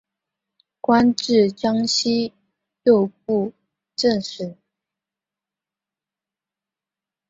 [0.79, 2.33] 官至江西
[2.85, 3.53] 右布
[3.95, 4.57] 政使。